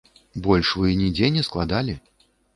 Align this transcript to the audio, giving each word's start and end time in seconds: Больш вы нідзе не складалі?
Больш 0.47 0.71
вы 0.83 0.95
нідзе 1.03 1.31
не 1.37 1.45
складалі? 1.51 1.97